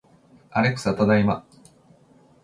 [0.49, 1.45] アレクサ、ただいま